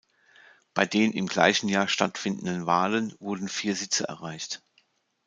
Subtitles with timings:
[0.73, 4.63] Bei den im gleichen Jahr stattfindenden Wahlen wurden vier Sitze erreicht.